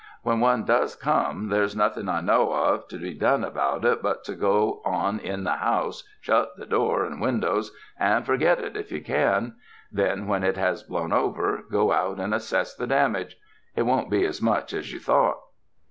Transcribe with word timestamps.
AVhen 0.25 0.39
one 0.39 0.65
does 0.65 0.95
come, 0.95 1.49
there's 1.49 1.75
nothing 1.75 2.09
I 2.09 2.21
know 2.21 2.51
of 2.53 2.87
to 2.87 2.97
be 2.97 3.13
done 3.13 3.43
about 3.43 3.85
it 3.85 4.01
but 4.01 4.23
to 4.23 4.33
go 4.33 4.81
in 5.23 5.43
the 5.43 5.57
house, 5.57 6.03
shut 6.19 6.55
the 6.57 6.65
door 6.65 7.05
and 7.05 7.21
windows, 7.21 7.71
and 7.99 8.25
forget 8.25 8.57
it 8.59 8.75
if 8.75 8.91
you 8.91 9.03
can. 9.03 9.57
Then 9.91 10.25
when 10.25 10.43
it 10.43 10.57
has 10.57 10.81
blown 10.81 11.13
over, 11.13 11.61
go 11.71 11.91
out 11.91 12.19
and 12.19 12.33
assess 12.33 12.73
the 12.73 12.87
damage. 12.87 13.37
It 13.75 13.83
won't 13.83 14.09
be 14.09 14.25
as 14.25 14.41
much 14.41 14.73
as 14.73 14.91
you 14.91 14.97
thought." 14.99 15.37